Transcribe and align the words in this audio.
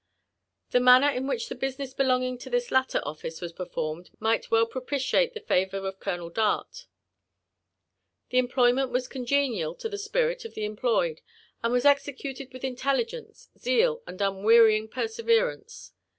The 0.71 0.79
manner 0.79 1.11
in 1.11 1.27
which 1.27 1.47
the 1.47 1.53
business 1.53 1.93
belonging 1.93 2.39
to 2.39 2.49
this 2.49 2.71
latter 2.71 2.99
oflBce 3.01 3.39
was 3.39 3.53
performed 3.53 4.09
might 4.19 4.49
well 4.49 4.65
propitiate 4.65 5.35
the 5.35 5.41
favour 5.41 5.77
of 5.87 5.99
Colonel 5.99 6.31
Dart. 6.31 6.87
The 8.31 8.39
employment 8.39 8.89
was 8.89 9.07
congenial 9.07 9.75
to 9.75 9.87
the 9.87 9.99
spirit 9.99 10.43
of 10.43 10.55
the 10.55 10.65
employed, 10.65 11.21
and 11.61 11.71
was 11.71 11.85
executed 11.85 12.51
with 12.51 12.63
intelligence, 12.63 13.49
zeal, 13.59 14.01
and 14.07 14.17
uQwearying 14.19 14.89
perseverance. 14.89 15.93